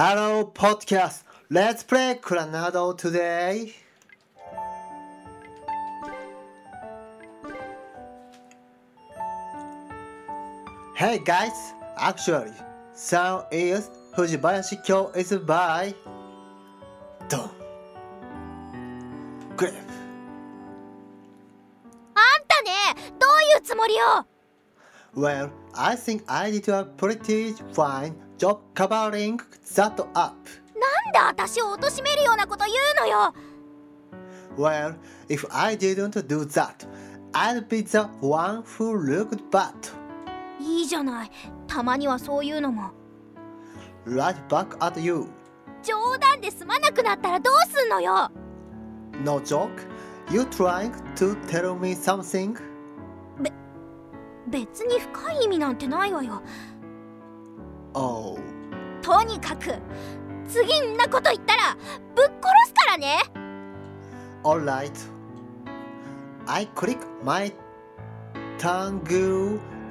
[0.00, 1.24] Hello, podcast.
[1.50, 3.74] Let's play Coronado today.
[10.94, 12.52] Hey guys, actually,
[12.94, 15.92] sound is Fujibayashi Kyo is by
[17.28, 17.50] Don
[19.56, 19.74] Grip.
[22.14, 22.70] あんたね
[23.18, 24.28] どういうつもりよ
[25.14, 29.40] Well, I think I did a pretty fine job covering
[29.74, 30.34] that up.
[30.74, 33.34] なんで私を貶めるようなこと言うのよ
[34.56, 34.96] Well,
[35.28, 36.86] if I didn't do that,
[37.32, 39.72] I'd be the one who looked bad.
[40.60, 41.30] いいじゃない
[41.66, 42.90] たまにはそういうのも
[44.06, 45.26] Right back at you.
[45.82, 48.30] 冗談で済まなくなったらどうすんのよ
[49.24, 49.70] No joke?
[50.30, 52.56] You trying to tell me something?
[54.50, 56.42] 別に深い意味なんてないわよ
[57.94, 58.38] Oh,
[59.02, 59.74] とにかく
[60.46, 61.76] 次んなこと言ったら
[62.14, 63.18] ぶっ殺すからね
[64.44, 64.92] alright.
[66.46, 67.52] I click my
[68.58, 69.02] tongue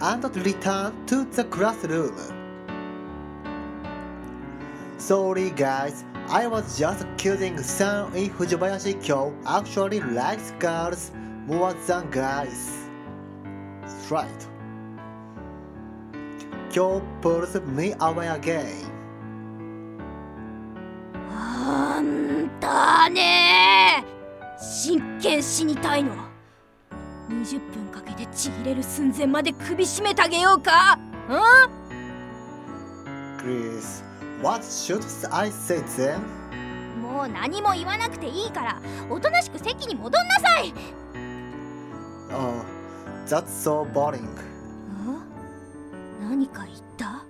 [0.01, 2.15] and return to the classroom.
[4.97, 7.57] Sorry guys, I was just kidding.
[7.61, 11.11] San in Fujibayashi Kyo actually likes girls
[11.45, 12.89] more than guys.
[13.81, 14.47] That's right.
[16.77, 18.85] Kyo pulls me away again.
[21.33, 24.05] あんたね
[24.59, 26.13] 真剣死にたいの
[27.29, 31.37] 20分かけてちぎれる寸前まで首絞めてあげようかうん
[33.39, 34.03] ？Chris,
[34.43, 35.01] what should
[35.33, 36.19] I say then?
[37.01, 40.71] もう何も言わなくていいからおとなしく席に戻んなさい
[42.29, 42.63] Oh,
[43.25, 44.56] that's so boring.
[46.27, 47.23] 何か言った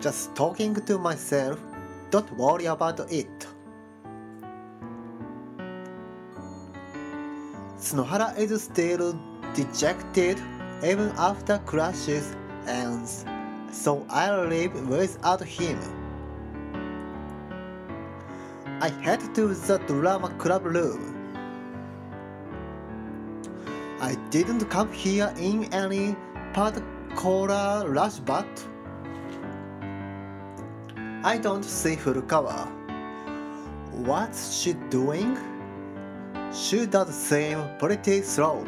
[0.00, 1.56] Just talking to myself.
[2.10, 3.28] Don't worry about it.
[7.78, 9.14] Snohara is still
[9.54, 10.38] dejected
[10.82, 12.34] even after clashes
[12.66, 13.24] ends,
[13.70, 15.78] so I'll leave without him.
[18.80, 21.14] I head to the drama club room.
[24.00, 26.16] I didn't come here in any
[26.52, 26.82] part
[27.14, 28.46] rush, but
[31.24, 32.68] I don't see Furukawa.
[33.92, 35.36] What's she doing?
[36.52, 38.64] She does seem pretty slow.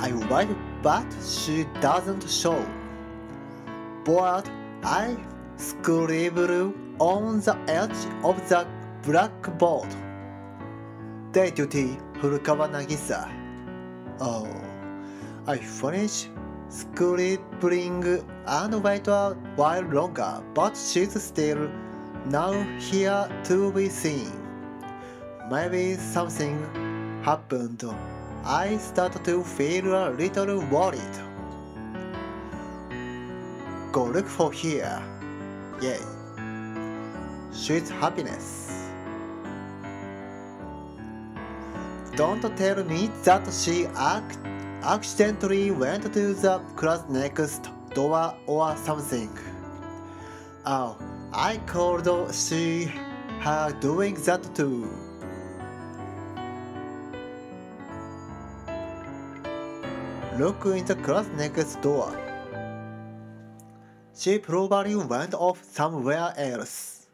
[0.00, 0.48] I wait,
[0.82, 2.64] but she doesn't show.
[4.04, 4.48] But
[4.82, 5.16] I
[5.56, 8.66] scribble on the edge of the
[9.02, 9.88] blackboard.
[11.32, 13.45] Day duty, Furukawa Nagisa.
[14.20, 14.48] Oh,
[15.46, 16.28] I finish
[16.68, 21.70] scribbling and wait a while longer, but she's still
[22.26, 24.32] now here to be seen.
[25.50, 26.56] Maybe something
[27.22, 27.84] happened.
[28.44, 31.16] I start to feel a little worried.
[33.92, 35.02] Go look for here.
[35.80, 36.00] Yay.
[37.52, 38.65] She's happiness.
[42.16, 44.38] Don't tell me that she ac-
[44.82, 49.28] accidentally went to the class next door or something.
[50.64, 50.96] Oh,
[51.34, 52.86] I called see
[53.40, 54.88] her doing that too.
[60.38, 62.10] Look in the class next door.
[64.14, 67.08] She probably went off somewhere else.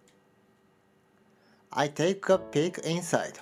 [1.72, 3.40] I take a peek inside.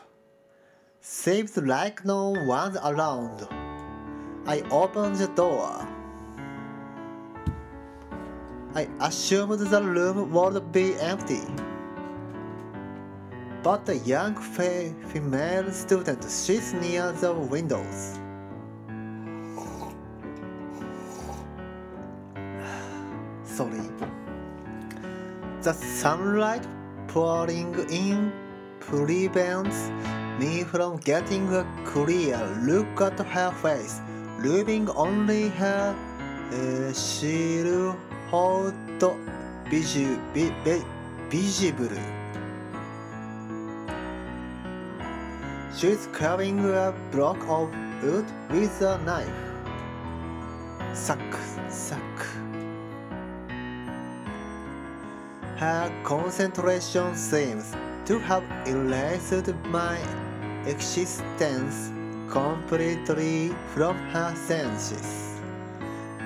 [1.02, 3.48] Seems like no one's around.
[4.46, 5.88] I open the door.
[8.74, 11.40] I assumed the room would be empty.
[13.62, 18.18] But a young fe- female student sits near the windows.
[23.44, 23.88] Sorry.
[25.62, 26.66] The sunlight
[27.08, 28.32] pouring in
[28.80, 29.90] prevents
[30.40, 34.00] me from getting a clear look at her face,
[34.38, 35.94] leaving only her
[36.50, 37.90] uh, silhouette
[39.68, 40.86] visu- vi- vi-
[41.28, 41.94] visible.
[45.76, 47.68] She's carving a block of
[48.02, 49.42] wood with a knife.
[50.94, 51.36] Suck,
[51.68, 52.18] suck.
[55.58, 57.74] Her concentration seems
[58.06, 59.98] to have erased my
[60.66, 61.92] existence
[62.30, 65.40] completely from her senses.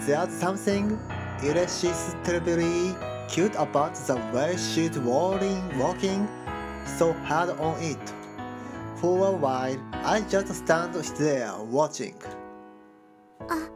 [0.07, 0.99] There's something
[1.43, 2.95] irresistibly
[3.29, 6.29] cute about the way she's walking, walking
[6.99, 8.13] so hard on it.
[8.97, 12.17] For a while, I just stand there watching.
[13.49, 13.71] あ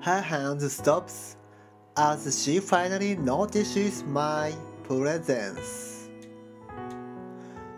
[0.00, 1.36] Her hand stops
[1.96, 4.52] as she finally notices my
[4.86, 5.93] presence.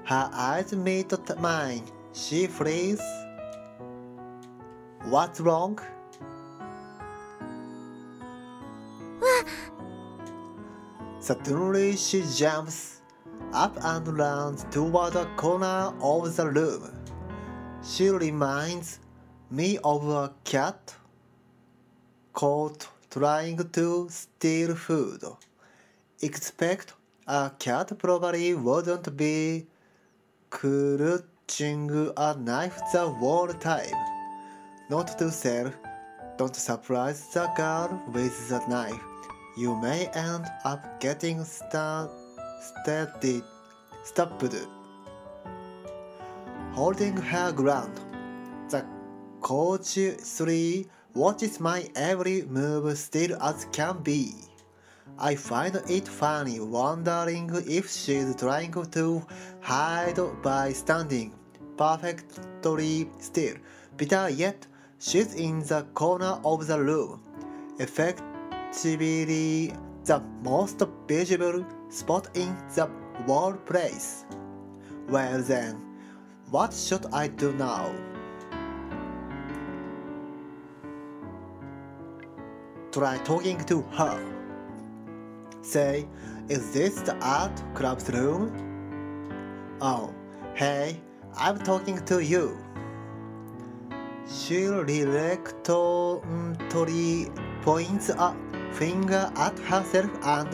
[0.06, 1.82] Her eyes meet mine.
[2.12, 3.00] She frees.
[5.02, 5.80] What's wrong?
[11.18, 13.00] Suddenly she jumps
[13.52, 16.88] up and runs toward the corner of the room.
[17.82, 19.00] She reminds
[19.50, 20.94] me of a cat
[22.32, 25.24] caught trying to steal food.
[26.22, 26.94] Expect
[27.26, 29.66] a cat probably wouldn't be
[30.50, 33.94] clutching a knife the whole time.
[34.88, 35.72] Not to sell,
[36.38, 39.02] don't surprise the girl with the knife.
[39.56, 42.08] You may end up getting sta-
[42.60, 43.42] steady,
[44.04, 44.54] stopped.
[46.72, 47.98] Holding her ground,
[48.68, 48.84] the
[49.40, 54.45] coach three watches my every move still as can be.
[55.18, 59.26] I find it funny, wondering if she's trying to
[59.60, 61.32] hide by standing
[61.76, 63.56] perfectly still.
[63.96, 64.66] Better uh, yet,
[64.98, 67.22] she's in the corner of the room,
[67.78, 69.72] effectively
[70.04, 72.88] the most visible spot in the
[73.26, 74.26] whole place.
[75.08, 75.80] Well then,
[76.50, 77.94] what should I do now?
[82.92, 84.35] Try talking to her.
[85.66, 86.06] Say,
[86.48, 88.52] is this the art club's room?
[89.80, 90.14] Oh,
[90.54, 91.00] hey,
[91.36, 92.56] I'm talking to you.
[94.30, 97.32] She reluctantly
[97.62, 98.36] points a
[98.70, 100.52] finger at herself and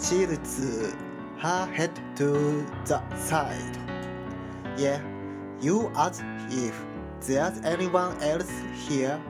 [0.00, 0.92] tilts
[1.38, 3.78] her head to the side.
[4.76, 5.00] Yeah,
[5.60, 6.20] you as
[6.50, 6.84] if
[7.20, 8.50] there's anyone else
[8.88, 9.22] here.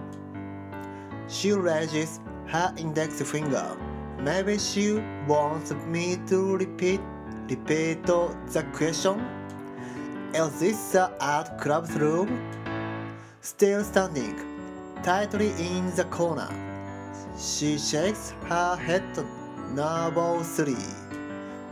[1.28, 3.76] She raises her index finger.
[4.22, 7.00] Maybe she wants me to repeat
[7.48, 9.18] repeat the question.
[10.34, 12.28] Is this the art club's room?
[13.40, 14.36] Still standing,
[15.02, 16.48] tightly in the corner.
[17.38, 19.02] She shakes her head
[19.72, 20.76] nervously.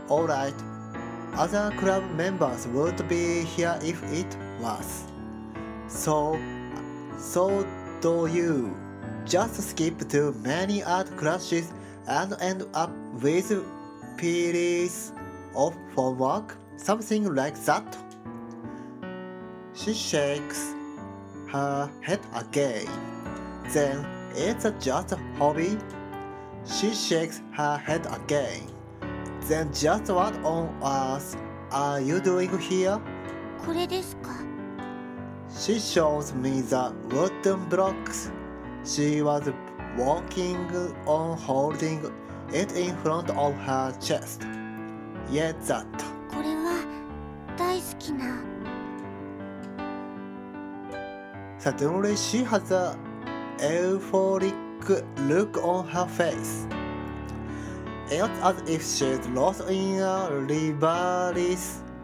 [0.09, 0.55] Alright,
[1.35, 5.03] other club members would be here if it was.
[5.87, 6.39] So,
[7.19, 7.65] so
[8.01, 8.75] do you.
[9.25, 11.71] Just skip too many art classes
[12.06, 12.90] and end up
[13.22, 13.52] with
[14.16, 15.12] periods
[15.54, 17.96] off from work, something like that.
[19.74, 20.74] She shakes
[21.50, 22.86] her head again.
[23.72, 25.78] Then it's just a hobby.
[26.66, 28.62] She shakes her head again.
[29.48, 31.36] Then just what on earth
[31.70, 33.00] are you doing here?
[33.64, 34.30] これですか
[35.50, 38.30] She shows me the wooden blocks.
[38.84, 39.42] She was
[39.96, 40.66] working
[41.06, 42.10] on holding
[42.52, 44.42] it in front of her chest.
[45.30, 45.86] Yeah, that.
[46.30, 46.84] これは
[47.56, 48.42] 大好きな
[51.58, 52.94] Suddenly, she has a
[53.58, 54.54] euphoric
[55.26, 56.66] look on her face.
[58.10, 61.56] It's as if she's lost in a reverie,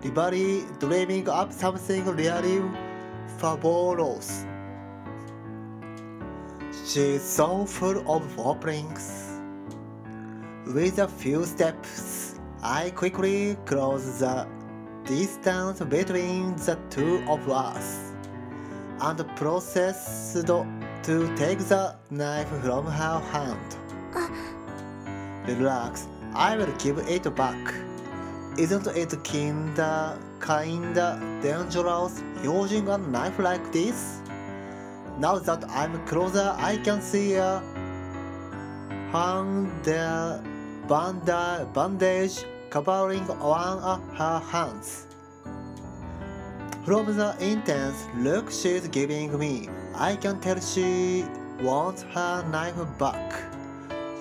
[0.03, 2.63] reverie, dreaming up something really
[3.37, 4.47] fabulous.
[6.84, 9.40] She's so full of openings.
[10.66, 14.48] With a few steps, I quickly close the
[15.06, 18.12] distance between the two of us
[19.02, 20.66] and proceeded
[21.04, 23.78] to take the knife from her hand.
[25.48, 27.74] Relax, I will give it back.
[28.58, 34.22] Isn't it kinda, kinda dangerous using a knife like this?
[35.18, 37.62] Now that I'm closer, I can see a
[39.12, 39.86] hand
[40.88, 45.08] banda- bandage covering one of her hands.
[46.86, 51.26] From the intense look she's giving me, I can tell she
[51.62, 53.42] wants her knife back.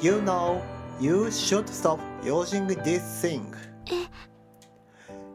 [0.01, 0.63] You know,
[1.01, 3.55] you should stop using this thing.
[3.91, 4.07] Eh.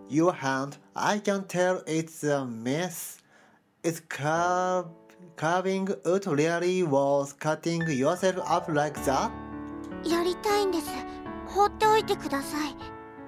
[0.08, 3.20] Your hand, I can tell it's a mess.
[3.84, 4.88] It's carv-
[5.40, 9.32] carving out really was cutting yourself up like that?
[10.04, 10.90] やりたいんです
[11.48, 12.76] 放っておいてください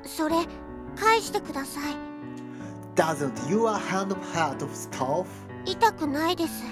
[0.04, 0.36] それ
[0.98, 1.96] 返してください
[2.96, 5.26] Doesn't your hand hurt stuff?
[5.66, 6.66] 痛くないです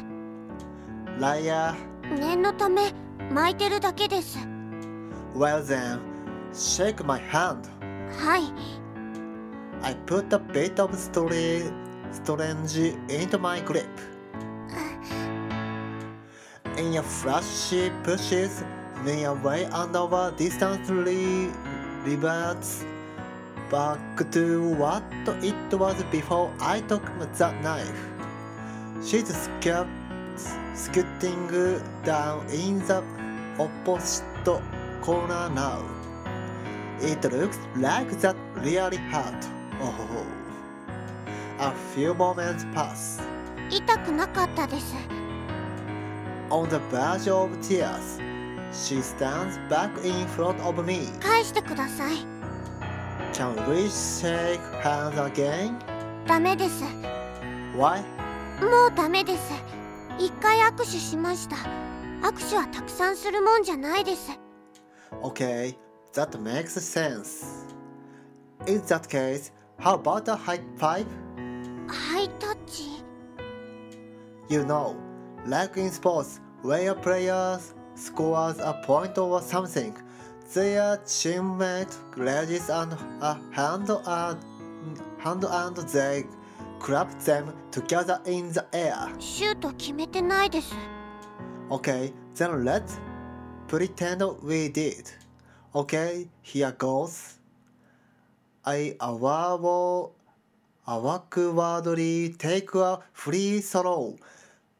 [1.19, 1.74] Liar,
[2.19, 2.91] 念のため
[3.34, 4.39] 巻いてるだけです
[5.34, 6.00] Well then,
[6.51, 7.63] shake my hand.
[8.12, 8.43] はい
[9.84, 11.69] I put a bit of strange
[13.08, 13.86] into my grip.
[16.79, 18.63] In a flash, she pushes
[19.03, 21.51] me away and our distantly
[22.05, 22.86] reverts
[23.69, 24.00] back
[24.31, 25.03] to what
[25.43, 27.03] it was before I took
[27.36, 28.01] the knife.
[29.03, 29.89] She's sca-
[30.74, 31.51] scooting
[32.05, 33.03] down in the
[33.59, 34.24] opposite
[35.01, 35.83] corner now.
[37.01, 39.43] It looks like that really hurt.
[39.81, 40.25] Oh.
[41.59, 43.19] A few moments pass.
[43.69, 44.95] 痛くなかったです
[46.51, 48.20] On the verge of tears,
[48.74, 51.08] she stands back in front of me.
[51.20, 52.18] 返してください
[53.34, 55.77] Can we shake hands again?
[56.27, 56.84] ダメです
[57.75, 58.01] Why?
[58.62, 59.53] もうダメです
[60.18, 61.56] 一回握手しました
[62.27, 64.32] 握手はたくさんするもんじゃないです
[65.24, 65.75] Okay,
[66.13, 67.65] that makes sense.
[68.68, 71.06] In that case, how about a high five?
[71.88, 73.03] ハイタッチ
[74.50, 74.96] You know,
[75.47, 77.59] like in sports, when a player
[77.94, 79.94] scores a point or something,
[80.52, 84.38] their teammate raises and a hand and,
[85.18, 86.25] hand and they
[86.78, 89.09] clap them together in the air.
[89.18, 90.75] シュート決めてないです
[91.71, 92.99] Okay, then let's
[93.68, 95.06] pretend we did.
[95.75, 97.38] Okay, here goes.
[98.66, 100.11] I award,
[100.87, 104.16] awkwardly take a free throw,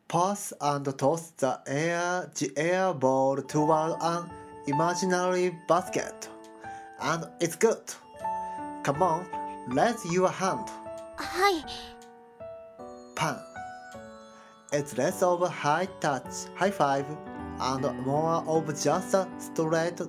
[0.10, 4.30] pass and toss the air, the air ball toward an
[4.68, 6.28] imaginary basket.
[7.00, 7.94] And it's good.
[8.84, 9.26] Come on,
[9.68, 10.68] raise your hand.
[11.16, 11.66] はい
[13.16, 13.38] Pan.
[14.72, 17.06] It's less of a high touch, high five,
[17.60, 20.02] and more of just a straight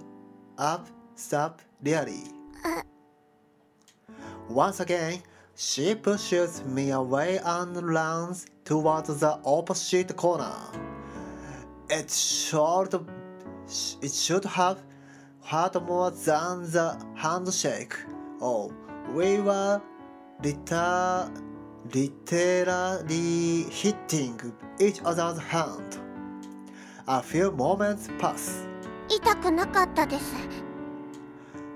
[0.57, 2.25] up step, really.
[2.65, 2.83] Uh.
[4.49, 5.23] Once again,
[5.60, 10.56] she pushes me away and runs towards the opposite corner.
[11.90, 12.94] It should,
[14.02, 14.82] it should have
[15.44, 17.96] hurt more than the handshake.
[18.42, 18.72] Oh,
[19.14, 19.82] we were
[20.44, 21.32] liter-
[21.94, 24.40] literally hitting
[24.80, 26.00] each other's hand.
[27.08, 28.66] A few moments pass.
[29.08, 30.34] 痛くなかったです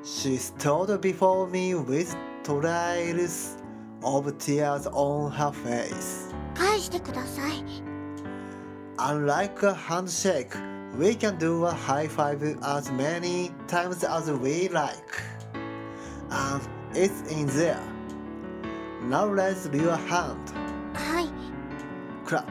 [0.03, 3.57] She stood before me with trails
[4.03, 6.33] of tears on her face.
[6.55, 7.63] 返してください
[8.97, 10.53] Unlike a handshake,
[10.97, 15.23] we can do a high five as many times as we like.
[16.29, 16.61] And
[16.93, 17.79] it's in there.
[19.03, 20.37] Now raise your hand.
[20.93, 21.29] はい
[22.25, 22.45] Clap.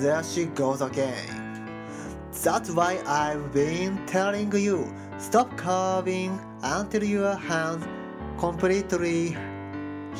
[0.00, 1.48] There she goes again.
[2.44, 4.86] That's why I've been telling you
[5.18, 7.84] stop carving until your hand
[8.42, 9.36] completely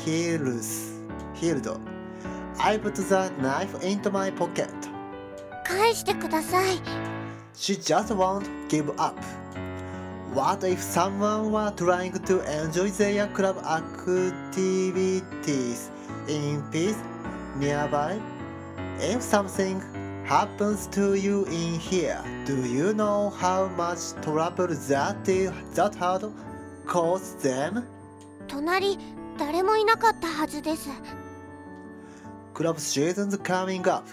[0.05, 0.91] heals.
[1.33, 1.79] Healed.
[2.59, 4.69] I put the knife into my pocket.
[5.65, 6.79] 返してください
[7.55, 9.15] She just won't give up.
[10.33, 15.21] What if someone were trying to enjoy their club activities
[16.27, 16.97] in peace
[17.57, 18.17] nearby?
[18.99, 19.81] If something
[20.25, 26.23] happens to you in here, do you know how much trouble that i- that had
[26.85, 27.83] caused them?
[28.48, 28.98] 隣
[29.38, 30.88] 誰もいなかったはずです
[32.54, 34.04] Club season's coming up.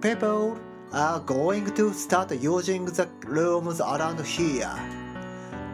[0.00, 0.56] People
[0.92, 4.70] are going to start using the rooms around here.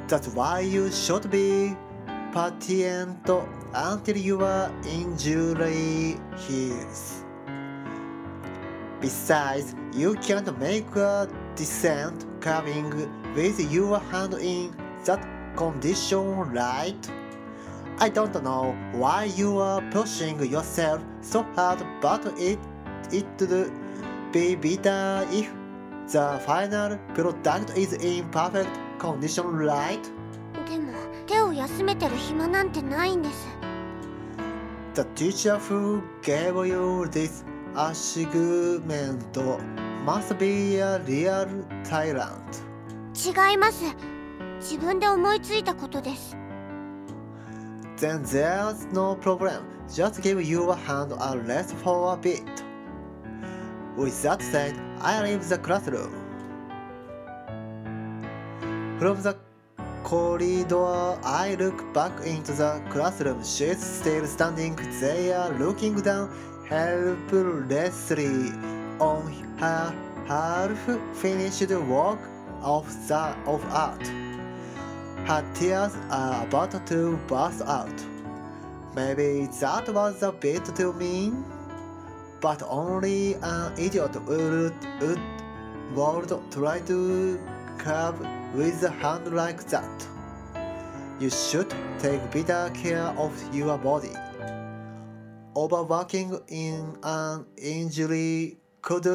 [0.09, 1.77] That's why you should be
[2.33, 3.29] patient
[3.75, 7.23] until your injury heals.
[9.01, 12.91] Besides, you can't make a decent carving
[13.35, 15.23] with your hand in that
[15.55, 17.20] condition, right?
[18.03, 22.59] I don't know why you are pushing yourself so hard, but it
[23.13, 23.71] it would
[24.33, 25.51] be better if
[26.11, 30.01] the final product is in perfect condition, right?
[30.67, 30.93] でも
[31.27, 33.49] 手を休めてる暇なんてないんです
[34.95, 39.21] The teacher who gave you this assignment
[40.07, 41.47] must be a real
[41.85, 42.41] tyrant.
[43.15, 43.85] 違います
[44.59, 46.37] 自分で思いついたことです
[48.01, 49.67] Then there's no problem.
[49.95, 52.65] Just give your hand a rest for a bit.
[53.95, 56.11] With that said, I leave the classroom.
[58.99, 59.37] From the
[60.03, 63.45] corridor, I look back into the classroom.
[63.45, 66.31] She's still standing there, looking down
[66.71, 68.51] helplessly
[68.99, 69.95] on her
[70.27, 72.21] half-finished work
[72.63, 74.30] of the of art.
[75.31, 77.95] Her tears are uh, about to burst out.
[78.97, 81.45] Maybe that was a bit too mean,
[82.41, 85.21] but only an idiot would, would,
[85.95, 87.39] would try to
[87.79, 88.19] curb
[88.57, 90.05] with a hand like that.
[91.21, 94.17] You should take better care of your body.
[95.55, 99.07] Overworking in an injury could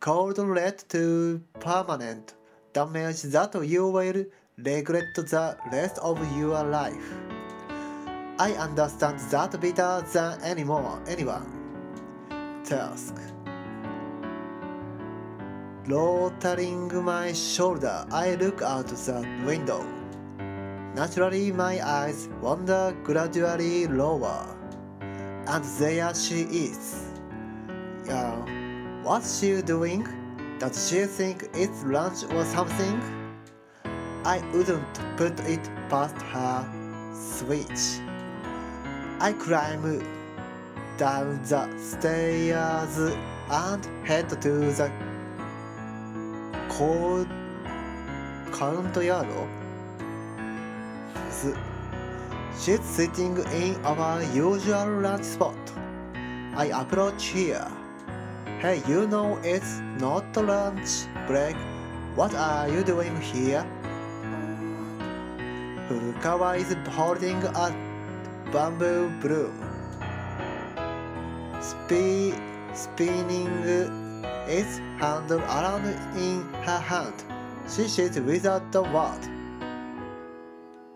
[0.00, 2.32] could lead to permanent
[2.72, 4.24] damage that you will
[4.58, 7.14] regret the rest of your life.
[8.38, 11.46] I understand that better than anymore, anyone.
[12.64, 13.14] Task.
[15.84, 19.84] Rotering my shoulder, I look out the window.
[20.94, 24.46] Naturally, my eyes wander gradually lower.
[25.00, 27.06] And there she is.
[28.08, 28.36] Uh,
[29.02, 30.06] what's she doing?
[30.58, 33.21] Does she think it's lunch or something?
[34.24, 36.64] I wouldn't put it past her
[37.12, 37.98] switch.
[39.18, 40.04] I climb
[40.96, 42.98] down the stairs
[43.50, 44.92] and head to the
[46.68, 47.26] cold
[48.52, 49.26] courtyard.
[52.60, 55.58] She's sitting in our usual lunch spot.
[56.54, 57.66] I approach here.
[58.60, 61.56] Hey, you know it's not lunch break.
[62.14, 63.66] What are you doing here?
[66.22, 67.74] Furukawa is holding a
[68.52, 69.58] bamboo broom.
[71.60, 72.38] Spe-
[72.74, 73.64] spinning
[74.46, 75.84] its handle around
[76.16, 77.24] in her hand.
[77.68, 79.22] She sits without a word.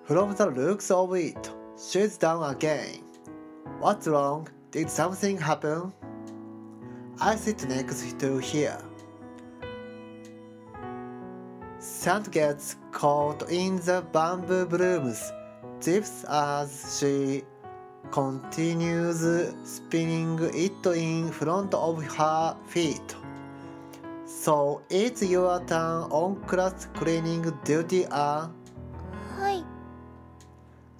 [0.05, 3.03] From the looks of it, she's down again.
[3.81, 4.49] What's wrong?
[4.71, 5.93] Did something happen?
[7.21, 8.96] I sit next to her.
[12.07, 15.33] Sand gets caught in the bamboo brooms,
[15.81, 17.43] tips as she
[18.13, 19.27] continues
[19.65, 23.17] spinning it in front of her feet.
[24.25, 28.51] So it's your turn on class cleaning duty, uh?
[29.37, 29.65] はい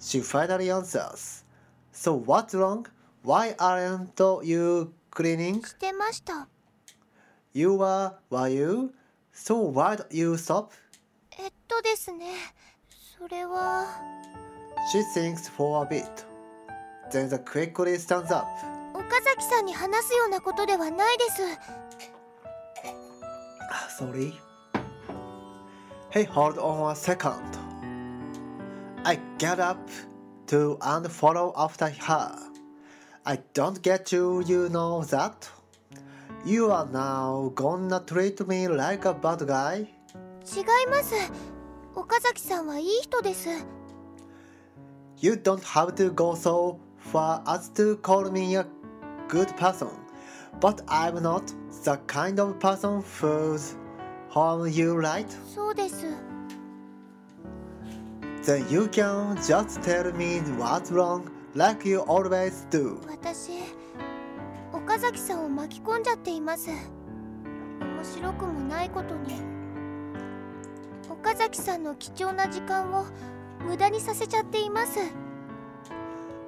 [0.01, 1.45] She finally answers.
[1.93, 2.85] So what's wrong?
[3.23, 5.61] Why aren't you cleaning?
[5.65, 6.49] してました
[7.53, 8.89] You were, were you?
[9.31, 10.73] So why'd you stop?
[11.67, 12.25] とですね
[13.19, 13.85] それは
[14.93, 16.05] She thinks for a bit.
[17.11, 18.45] Then the quickly stands up.
[18.93, 21.41] 岡崎さんに話すようなことではないです
[23.99, 24.33] Sorry.
[26.11, 27.41] Hey, hold on a second.
[29.03, 29.79] I get up
[30.47, 32.31] to and follow after her.
[33.25, 35.49] I don't get you, you know that?
[36.45, 39.87] You are now gonna treat me like a bad guy?
[40.45, 41.13] 違います
[41.97, 43.49] 岡崎さんはいい人です
[45.19, 46.77] You don't have to go so
[47.11, 48.67] far as to call me a
[49.27, 49.89] good person,
[50.59, 51.41] but I'm not
[51.83, 53.75] the kind of person who's
[54.29, 55.25] harm you, right?
[55.55, 56.05] そうです
[58.43, 61.23] Then you can just tell me what's wrong
[61.55, 62.99] like you always do.
[63.09, 63.53] 私
[64.71, 69.56] 岡崎さんを巻き込んじゃっています面白くもないことに
[71.19, 73.05] 岡崎さんの貴重な時間を
[73.65, 74.99] 無駄にさせちゃっています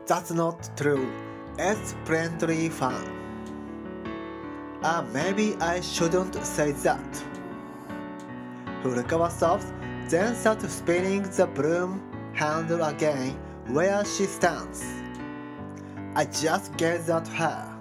[0.05, 1.05] That's not true.
[1.57, 2.95] It's plenty fun.
[4.81, 6.99] Ah, maybe I shouldn't say that.
[8.81, 9.65] Furukawa stops,
[10.09, 12.01] then starts spinning the broom
[12.33, 13.35] handle again
[13.67, 14.83] where she stands.
[16.15, 17.75] I just gaze at her.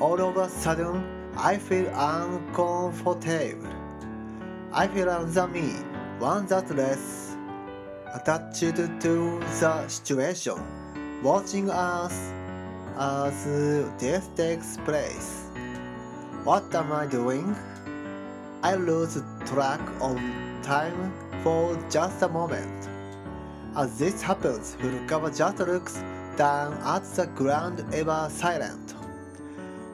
[0.00, 1.04] All of a sudden,
[1.36, 3.81] I feel uncomfortable.
[4.74, 5.74] I feel under me,
[6.18, 7.36] one that's less
[8.14, 10.54] attached to the situation,
[11.22, 12.32] watching us
[12.98, 13.44] as
[13.98, 15.44] this takes place.
[16.44, 17.54] What am I doing?
[18.62, 20.16] I lose track of
[20.62, 22.88] time for just a moment.
[23.76, 26.02] As this happens, Furukawa just looks
[26.36, 28.94] down at the ground ever silent.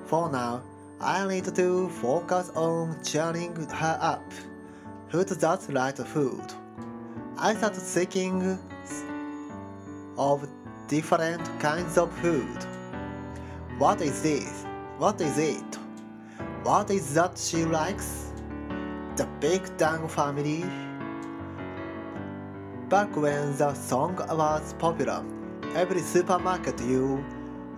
[0.07, 0.63] For now,
[1.01, 4.23] I need to focus on cheering her up.
[5.11, 6.45] Who's that right food?
[7.39, 8.59] I start thinking
[10.19, 10.47] of
[10.87, 12.59] different kinds of food.
[13.79, 14.67] What is this?
[14.99, 15.79] What is it?
[16.63, 18.33] What is that she likes?
[19.17, 20.65] The Big Dango Family?
[22.91, 25.25] Back when the song was popular,
[25.75, 27.25] every supermarket you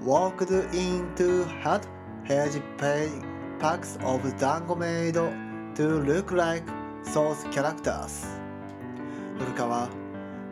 [0.01, 1.87] walked into had
[2.77, 3.09] pay
[3.61, 6.65] packs of dango made to look like
[7.05, 8.27] those characters.
[9.39, 9.89] 古川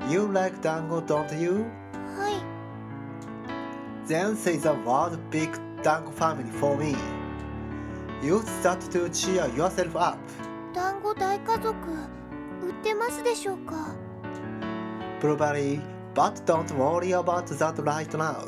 [0.09, 1.65] You like dango, don't you?
[2.17, 2.43] はい
[4.09, 5.51] Then say the word big
[5.83, 6.97] dango family for me.
[8.23, 10.19] Use that to cheer yourself up.
[10.75, 11.75] 団子大家族
[12.63, 13.95] 売ってますでしょうか
[15.21, 15.81] Probably,
[16.15, 18.45] but don't worry about that right now.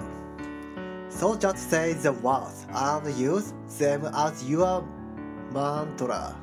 [1.11, 4.85] So just say the words and use them as your
[5.53, 6.37] mantra.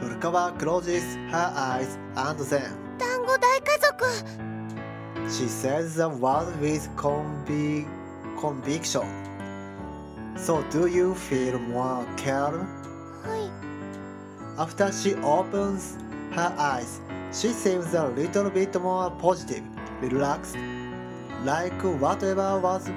[0.00, 4.52] Furukawa closes her eyes and then 団子大家族
[5.28, 7.86] she says the word with convi-
[8.38, 9.06] conviction.
[10.36, 12.66] So do you feel more calm?
[13.22, 13.50] はい
[14.58, 15.96] After she opens
[16.34, 17.00] her eyes,
[17.32, 19.62] she seems a little bit more positive,
[20.02, 20.56] relaxed,
[21.44, 22.90] like whatever was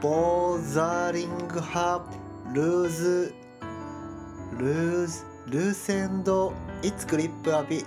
[0.00, 2.00] bothering her
[2.54, 3.32] loose,
[4.59, 6.27] loose, loosened
[6.83, 7.85] its grip a bit.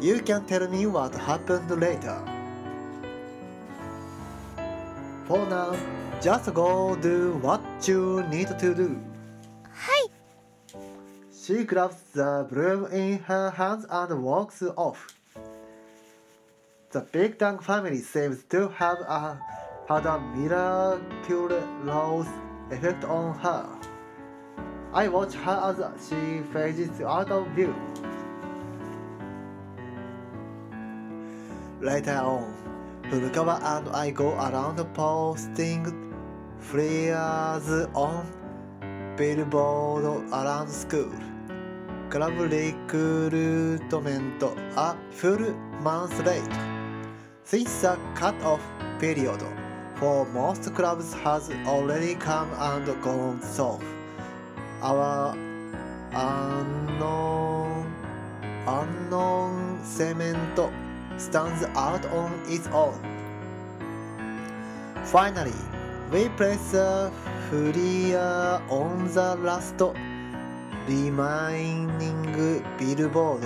[0.00, 2.20] You can tell me what happened later.
[5.26, 5.74] For now,
[6.20, 8.96] just go do what you need to do.
[9.72, 10.10] はい
[11.32, 15.14] She grabs the broom in her hands and walks off.
[16.90, 19.38] The Big Dang family seems to have a,
[19.88, 22.28] had a miraculous
[22.70, 23.75] effect on her.
[24.92, 27.74] I watch her as she fades out of view.
[31.80, 32.54] Later on,
[33.10, 36.14] Furukawa and I go around posting
[36.58, 38.26] flyers on
[39.16, 41.12] billboard around school.
[42.10, 46.58] Club recruitment a full month late.
[47.44, 48.62] Since the cut-off
[48.98, 49.42] period
[49.96, 53.80] for most clubs has already come and gone so
[54.82, 55.36] our
[56.12, 57.92] unknown
[58.66, 60.58] unknown cement
[61.16, 62.98] stands out on its own.
[65.04, 65.54] Finally,
[66.10, 67.12] we place a
[67.48, 69.80] flyer on the last
[70.88, 72.22] remaining
[72.78, 73.44] billboard.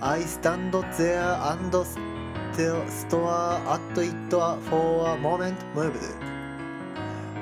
[0.00, 4.30] I stand there and st- stare at it
[4.68, 6.02] for a moment moved.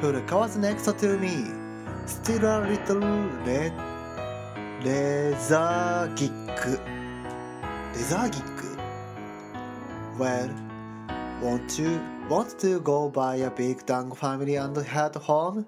[0.01, 1.60] Furukawa's next to me,
[2.11, 2.99] still a little
[3.47, 3.73] le-
[4.85, 6.31] lethargic.
[7.95, 8.45] Lethargic?
[10.19, 10.51] Well,
[11.41, 15.67] want you want to go buy a big dango family and head home?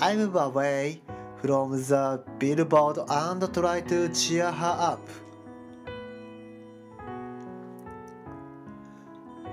[0.00, 1.00] I move away
[1.40, 5.08] from the billboard and try to cheer her up.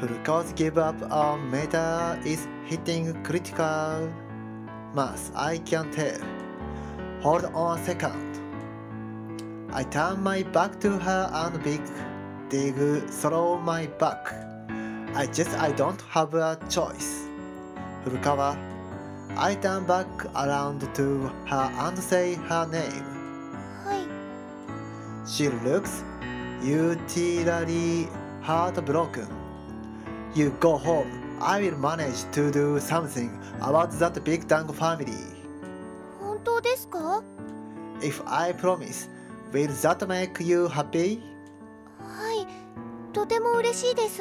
[0.00, 4.08] Furukawa's give up on meta is hitting critical
[4.94, 6.18] mass, I can tell.
[7.22, 8.40] Hold on a second.
[9.72, 11.82] I turn my back to her and big
[12.48, 14.34] dig through my back.
[15.14, 17.29] I just I don't have a choice.
[18.04, 18.56] Furukawa.
[19.36, 23.04] I turn back around to her and say her name.
[23.84, 24.06] はい
[25.26, 26.02] She looks
[26.62, 28.08] utilally
[28.42, 29.28] heartbroken.
[30.34, 31.10] You go home.
[31.40, 33.30] I will manage to do something
[33.62, 35.16] about that big dango family.
[36.20, 37.22] 本当ですか
[38.02, 39.08] If I promise,
[39.52, 41.20] will that make you happy?
[41.98, 42.46] はい
[43.12, 44.20] とても嬉しいです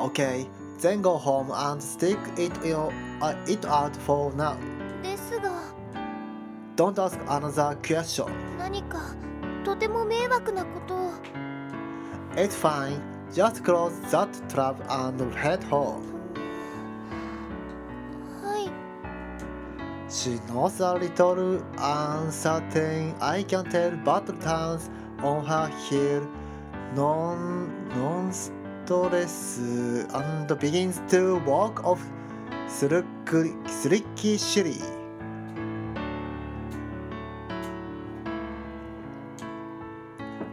[0.00, 0.46] Okay,
[0.80, 2.74] then go home and stick it, in,
[3.20, 4.56] uh, it out for now.
[5.02, 5.50] ですが
[6.76, 8.26] Don't ask another question.
[8.58, 8.98] 何か
[9.64, 11.10] とても迷惑なことを
[12.36, 13.00] It's fine.
[13.32, 16.02] Just close that trap and head home.
[18.42, 18.70] はい
[20.08, 23.14] She knows a little uncertain.
[23.20, 24.90] I can tell, but turns
[25.22, 26.22] on her heel,
[26.94, 28.30] non non
[28.84, 32.02] stress, and begins to walk off
[32.68, 33.58] slicky.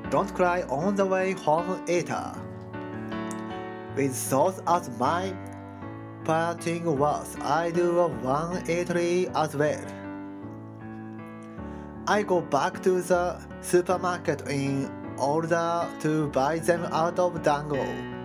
[0.09, 2.33] Don't cry on the way home either.
[3.95, 5.33] With thoughts as my
[6.23, 9.85] parting words, I do a 180 as well.
[12.07, 18.20] I go back to the supermarket in order to buy them out of dango.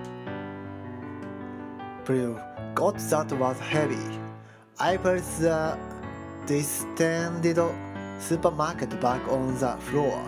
[2.06, 2.40] Blue,
[2.76, 4.06] God, that was heavy.
[4.78, 5.76] I put the
[6.46, 7.58] distended
[8.20, 10.22] supermarket bag on the floor,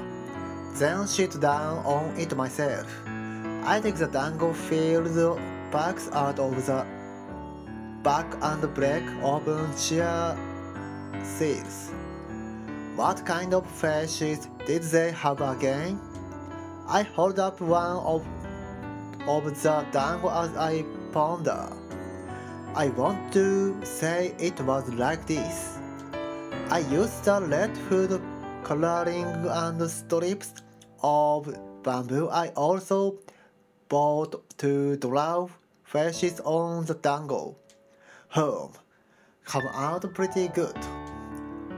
[0.75, 2.89] then sit down on it myself.
[3.65, 5.39] I take the dango filled
[5.71, 6.85] bags out of the
[8.03, 10.37] back and break open chair
[11.23, 11.93] seats.
[12.97, 16.01] What kind of faces did they have again?
[16.89, 18.27] I hold up one of,
[19.29, 20.85] of the dango as I
[21.19, 21.67] ponder.
[22.77, 25.77] I want to say it was like this.
[26.71, 28.23] I used the red food
[28.63, 29.27] coloring
[29.63, 30.53] and strips
[31.03, 31.49] of
[31.83, 33.19] bamboo I also
[33.89, 35.49] bought to draw
[35.83, 37.57] faces on the dango.
[38.29, 38.75] Home.
[39.45, 40.79] Come out pretty good.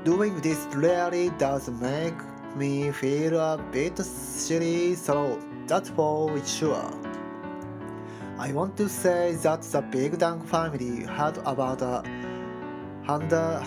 [0.05, 2.19] Doing this really does make
[2.57, 7.10] me feel a bit silly, so that's for sure.
[8.41, 12.03] I want to say that the Big Dango family had about a
[13.07, 13.61] hundred,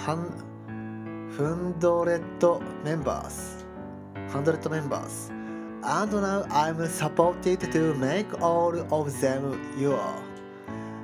[2.84, 3.66] members.
[4.32, 5.30] Hundred members.
[5.84, 10.12] And now I'm supported to make all of them your.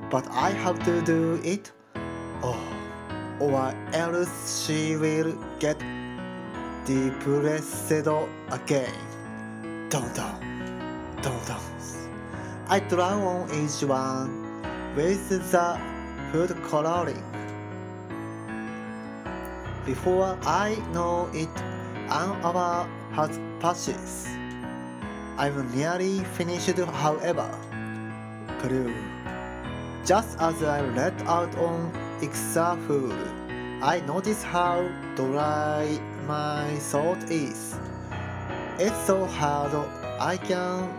[0.09, 1.71] But I have to do it.
[2.41, 2.57] Oh,
[3.39, 5.77] or else she will get
[6.85, 8.97] depressed again.
[9.91, 10.15] Don't,
[11.21, 11.78] don't don't.
[12.71, 14.61] I draw on each one
[14.95, 15.81] with the
[16.31, 17.23] food coloring.
[19.87, 21.49] Before I know it,
[22.13, 24.27] an hour has passed.
[25.39, 27.49] I'm nearly finished, however.
[28.61, 28.93] Blue.
[30.05, 37.75] Just as I let out on Ixaful, I notice how dry my thought is.
[38.77, 39.73] It's so hard
[40.19, 40.98] I can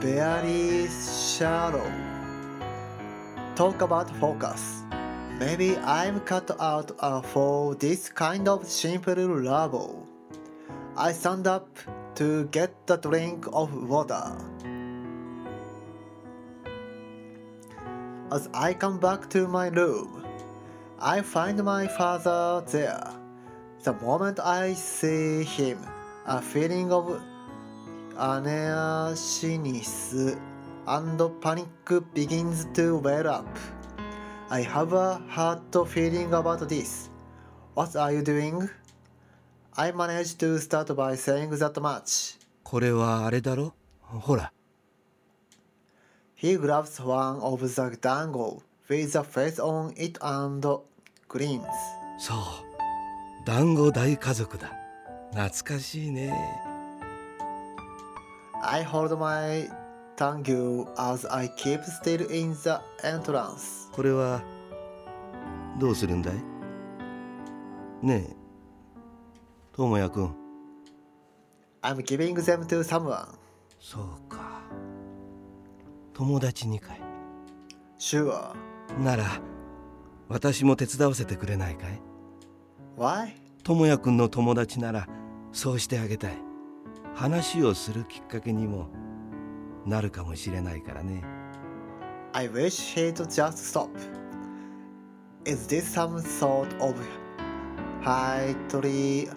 [0.00, 1.90] barely shallow.
[3.54, 4.82] Talk about focus.
[5.38, 10.06] Maybe I'm cut out uh, for this kind of simple level.
[10.96, 11.68] I stand up
[12.16, 14.36] to get a drink of water.
[18.32, 20.26] As I come back to my room,
[20.98, 23.12] I find my father there.
[23.82, 25.78] The moment I see him,
[26.26, 27.22] a feeling of
[28.18, 30.14] uneasiness
[30.86, 31.68] and panic
[32.14, 33.58] begins to well up.
[34.50, 37.10] I have a hard feeling about this.
[37.74, 38.68] What are you doing?
[39.76, 42.38] I managed to start by saying that much.
[42.62, 44.52] これはあれだろほら
[46.36, 50.80] He grabs one of the dango with the face on it and
[51.28, 51.62] grins.
[52.18, 52.36] そう
[53.46, 54.72] 団子大家族だ
[55.32, 56.65] 懐かしいね
[58.62, 59.68] I hold my
[60.16, 63.90] tongue as I keep still in the entrance.
[63.92, 64.42] これは
[65.78, 66.34] どうするんだい
[68.02, 68.36] ねえ
[69.74, 70.34] 智也君
[71.82, 73.26] I'm giving them to someone.
[73.78, 74.62] そうか
[76.14, 77.00] 友達にかい
[77.98, 78.54] Sure.
[79.02, 79.24] なら
[80.28, 82.00] 私も手伝わせてくれないかい
[82.96, 83.34] Why?
[83.62, 85.06] 智也君の友達なら
[85.52, 86.45] そうしてあげたい
[87.16, 88.90] 話をするきっかけにも
[89.86, 91.24] なるかもしれないからね
[92.34, 93.88] I wish he'd just stop.
[95.46, 96.94] Is this some sort of
[98.02, 99.30] highly,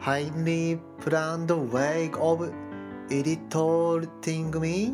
[0.00, 2.52] highly planned way of
[3.08, 4.92] irritating me?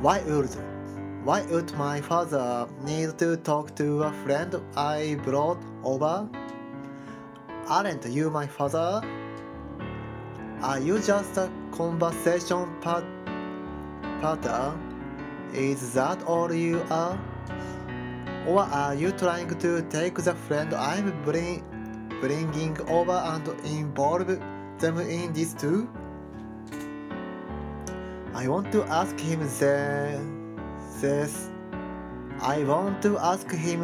[0.00, 0.56] Why would,
[1.24, 6.26] why would my father need to talk to a friend I brought over?
[7.68, 9.02] Aren't you my father?
[10.62, 13.04] Are you just a conversation part?
[15.52, 17.18] Is that all you are?
[18.46, 21.64] Or are you trying to take the friend I'm bring,
[22.20, 24.28] bringing over and involve
[24.78, 25.88] them in this too?
[28.32, 29.40] I want to ask him
[31.00, 31.48] this.
[32.40, 33.82] I want to ask him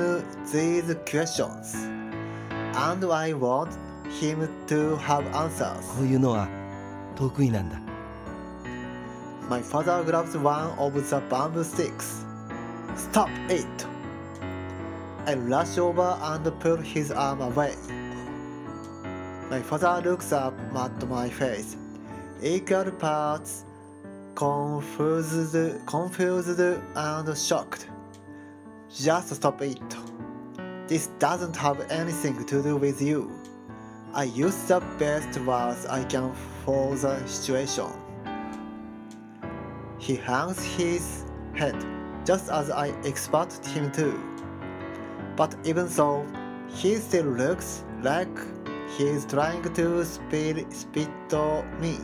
[0.52, 1.74] these questions.
[1.74, 3.76] And I want
[4.20, 5.84] him to have answers.
[5.98, 6.57] Oh, you know, uh,
[7.17, 7.79] 得意なんだ
[9.49, 12.25] My father grabs one of the bamboo sticks.
[12.95, 13.65] Stop it!
[15.25, 17.75] I rush over and pull his arm away.
[19.49, 21.77] My father looks up at my face.
[22.41, 23.65] Equal parts
[24.35, 27.87] confused, confused and shocked.
[28.93, 29.79] Just stop it.
[30.87, 33.31] This doesn't have anything to do with you.
[34.13, 36.33] I use the best words I can
[36.68, 37.90] for the situation.
[39.98, 41.74] He hangs his head
[42.26, 44.12] just as I expected him to.
[45.34, 46.26] But even so,
[46.68, 48.36] he still looks like
[48.98, 51.96] he's trying to spit, on me.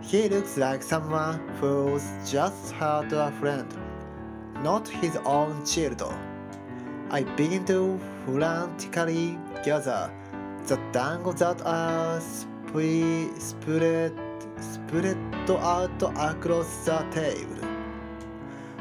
[0.00, 3.66] He looks like someone who's just hurt a friend,
[4.62, 6.00] not his own child.
[7.10, 10.12] I begin to frantically gather
[10.68, 12.20] the dango that are
[12.74, 14.12] spread, spread,
[14.58, 15.16] spread
[15.48, 17.68] out across the table.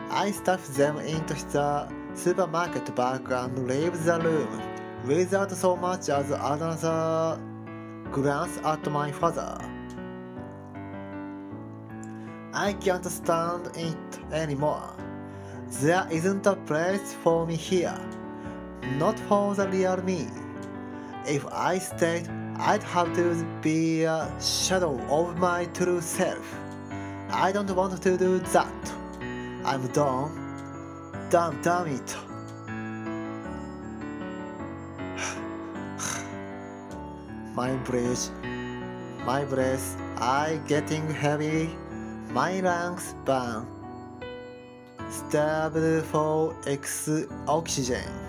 [0.09, 4.61] I stuff them into the supermarket bag and leave the room
[5.05, 7.39] without so much as another
[8.11, 9.57] glance at my father.
[12.51, 14.95] I can't stand it anymore.
[15.81, 17.99] There isn't a place for me here,
[18.97, 20.29] not for the real me.
[21.27, 22.27] If I stayed,
[22.59, 26.55] I'd have to be a shadow of my true self.
[27.29, 28.93] I don't want to do that.
[29.65, 30.31] I'm done.
[31.29, 32.15] Damn, damn it.
[37.55, 38.29] my breath,
[39.25, 41.75] my breath, I getting heavy.
[42.29, 43.67] My lungs burn.
[45.09, 48.22] Starved for ex- oxygen.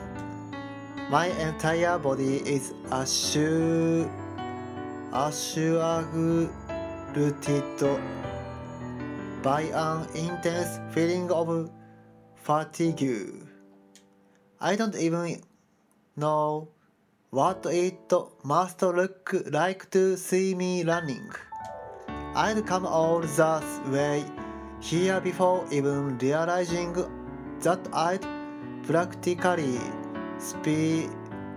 [1.11, 4.09] My entire body is assured,
[5.13, 6.49] assured
[9.43, 11.71] by an intense feeling of
[12.37, 13.47] fatigue.
[14.61, 15.43] I don't even
[16.17, 16.69] know
[17.31, 18.13] what it
[18.43, 21.31] must look like to see me running.
[22.35, 23.63] I'd come all the
[23.93, 24.25] way
[24.81, 26.95] here before even realizing
[27.61, 28.27] that I'd
[28.87, 29.79] practically
[30.45, 31.09] スピ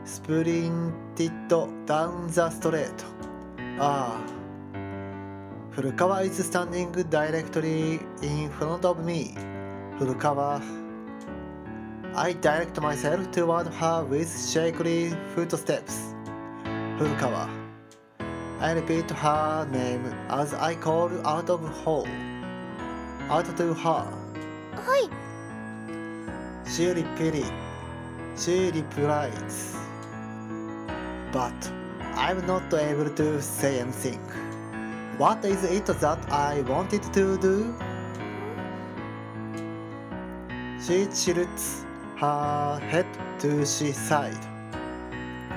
[0.06, 3.04] スプリンティッドダウンザストレート
[3.80, 9.36] ああ古川 is standing directly in front of me
[10.00, 10.62] 古川
[12.15, 16.15] I direct myself toward her with shakily footsteps
[16.97, 17.50] 古川
[18.62, 22.08] I repeat her name as I call out of hall
[23.30, 24.08] out to her は
[24.97, 25.10] い
[26.65, 27.67] She repeated
[28.38, 29.76] She replies.
[31.32, 31.71] But
[32.15, 34.19] I'm not able to say anything.
[35.17, 37.73] What is it that I wanted to do?
[40.80, 41.84] She tilts
[42.19, 43.08] her head
[43.39, 44.45] to the side.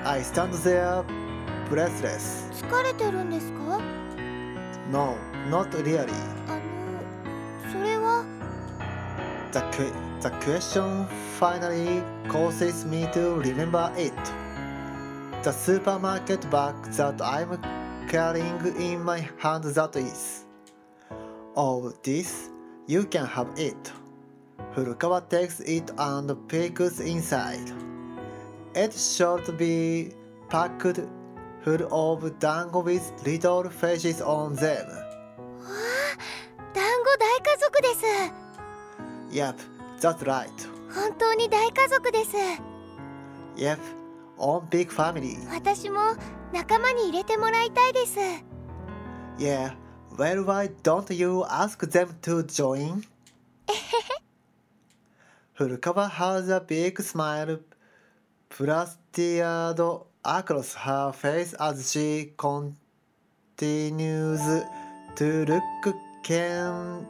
[0.03, 1.03] I stand there
[1.69, 2.49] breathless.
[2.51, 3.79] 疲れてるんですか
[4.91, 5.15] No,
[5.49, 6.11] not really.
[6.47, 8.25] あのそれは
[9.51, 11.06] The, the question
[11.38, 14.14] finally causes me to remember it.
[15.42, 17.60] The supermarket bag that I'm
[18.08, 20.44] carrying in my hand that is.
[21.56, 22.50] Oh, this,
[22.86, 23.92] you can have it.
[24.74, 27.70] Furukawa takes it and peeks inside.
[28.74, 30.12] It should be
[30.48, 30.98] packed
[31.62, 34.86] full of dango with little faces on them.
[36.74, 38.04] 団子大家族です
[39.32, 39.54] Yep,
[40.01, 40.49] that's right.
[40.93, 42.35] 本当に大家族です
[43.55, 43.77] Yep,
[44.37, 45.37] on big family.
[45.53, 46.15] 私も
[46.51, 48.17] 仲間に入れてもらいたいです
[49.37, 49.73] Yeah,
[50.17, 53.03] well, why don't you ask them to join?
[55.57, 57.59] Furukawa has a big smile
[58.49, 59.79] plastered
[60.23, 64.41] across her face as she continues
[65.15, 67.05] to look can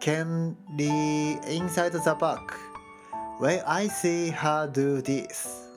[0.00, 2.54] keenly inside the back.
[3.38, 5.68] When I see her do this,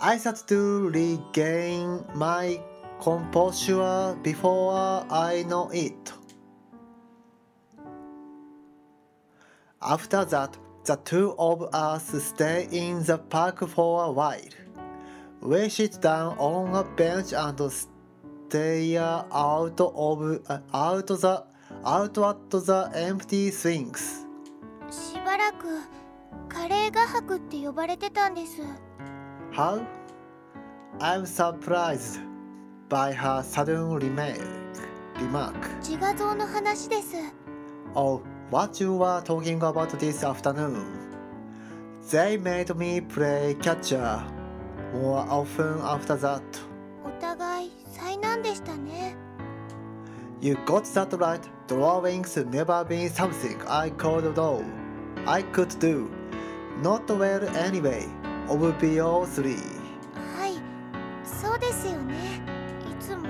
[0.00, 2.60] I start to regain my
[3.00, 6.12] composure before I know it.
[9.82, 14.54] After that, the two of us stay in the park for a while.
[15.40, 21.44] We sit down on a bench and stare out of uh, out the
[21.86, 24.26] out at the empty swings.
[24.90, 25.66] しばらく
[26.48, 28.60] カレー画伯って呼ばれてたんです
[29.52, 29.84] How?
[30.98, 32.20] I'm surprised
[32.88, 34.38] by her sudden remark.
[35.18, 35.54] remark.
[35.80, 37.16] 自画像の話です
[37.94, 38.20] Oh,
[38.50, 40.84] what you were talking about this afternoon?
[42.10, 44.22] They made me play catcher
[44.92, 46.42] more often after that.
[50.46, 51.44] You got that right.
[51.66, 54.64] Drawings never been something I could do.
[55.26, 56.08] I could do.
[56.80, 58.06] Not well anyway.
[58.48, 59.56] Obviously.
[60.38, 60.54] はい
[61.24, 62.14] そうですよね
[62.88, 63.26] いつも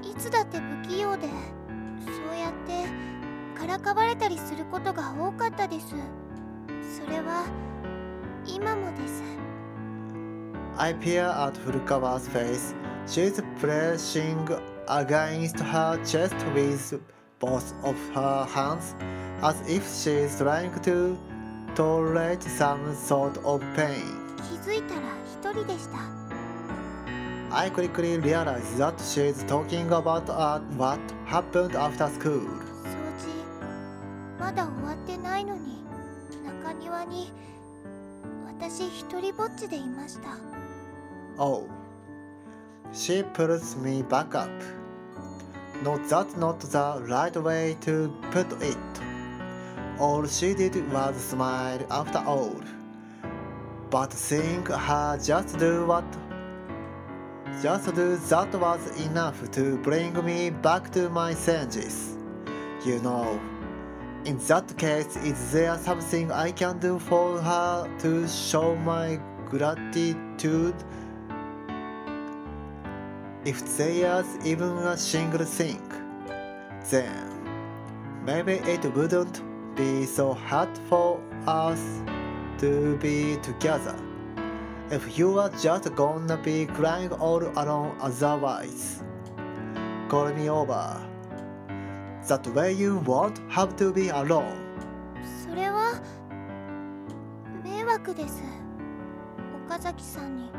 [0.00, 7.46] いつだって不器用でそうやってからかわれたりすることが多かったですそれは
[8.46, 9.24] 今もです
[10.78, 12.76] I peer at Furukawa's face.
[13.08, 14.46] She's pressing
[14.88, 17.00] against her chest with
[17.38, 18.94] both of her hands,
[19.42, 21.16] as if she's trying to
[21.74, 24.18] tolerate some sort of pain.
[24.36, 25.98] 気づいたら一人でした
[27.54, 32.46] I quickly realize that she's talking about uh, what happened after school.
[32.84, 33.28] 掃除
[34.38, 35.82] まだ終わってないのに
[36.44, 37.30] 中庭に
[38.58, 40.36] 私一人ぼっちでいました
[41.38, 41.66] Oh.
[42.94, 44.50] She pulls me back up.
[45.82, 48.76] No, that's not the right way to put it.
[49.98, 52.60] All she did was smile after all.
[53.90, 56.04] But seeing her just do what
[57.62, 62.16] just do that was enough to bring me back to my senses.
[62.84, 63.40] You know,
[64.24, 70.74] in that case, is there something I can do for her to show my gratitude?
[73.45, 75.81] If there's even a single thing,
[76.89, 77.29] then
[78.25, 79.41] maybe it wouldn't
[79.75, 81.81] be so hard for us
[82.59, 83.95] to be together.
[84.89, 89.03] If you are just gonna be crying all alone otherwise,
[90.09, 91.01] call me over.
[92.27, 94.63] That way you won't have to be alone.
[95.45, 96.01] それは
[97.63, 98.43] 迷惑です
[99.65, 100.49] 岡崎さんに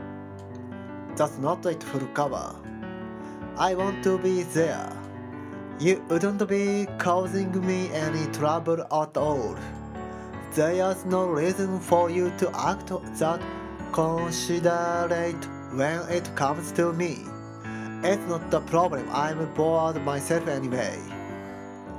[1.16, 2.54] That's not it, Furukawa.
[3.57, 4.91] I want to be there.
[5.79, 9.55] You wouldn't be causing me any trouble at all.
[10.55, 12.87] There's no reason for you to act
[13.19, 13.41] that
[13.91, 17.25] considerate when it comes to me.
[18.03, 19.07] It's not the problem.
[19.11, 20.97] I'm bored myself anyway.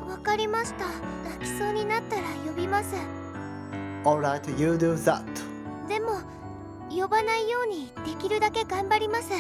[0.09, 0.87] わかりました
[1.29, 2.95] 泣きそうになったら呼びます
[4.05, 5.25] Alright, you do that.
[5.89, 6.21] でも
[6.91, 9.39] 呼ばないようにできるだけ頑張りますは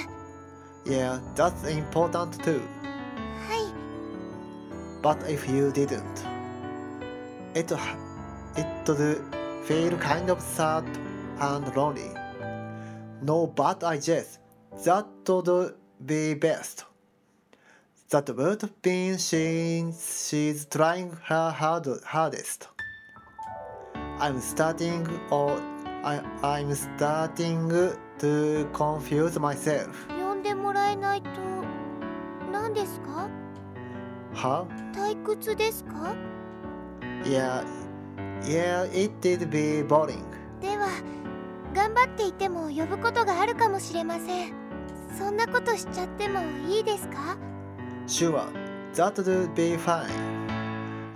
[0.84, 2.60] Yeah, that's important too.
[3.50, 3.72] い
[5.02, 6.24] But if you didn't,
[7.54, 7.70] it
[8.56, 10.84] it'd feel kind of sad
[11.40, 12.10] and lonely.
[13.22, 14.38] No, but I guess
[14.84, 15.74] that would
[16.04, 16.84] be best.
[18.10, 22.68] That would mean she, she's trying her hard, hardest.
[24.18, 25.58] I'm starting or
[26.04, 27.70] I, I'm starting
[28.18, 30.06] to confuse myself.
[30.44, 31.28] でもらえないと
[32.52, 33.28] 何ですか
[34.34, 34.66] Huh?
[34.92, 36.14] 退屈ですか
[37.24, 37.64] Yeah,
[38.42, 40.22] yeah, it did be boring.
[40.60, 40.88] では
[41.74, 44.52] 頑張っていても呼ぶことがあるかもしれません
[45.18, 47.36] そんなことしちゃってもいいですか
[48.06, 48.42] Sure,
[48.94, 50.10] that would be fine.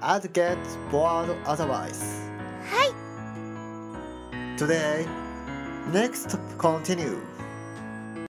[0.00, 0.56] I'd get
[0.90, 2.30] bored otherwise.
[2.64, 2.94] はい
[4.56, 5.06] Today,
[5.92, 7.18] next continue.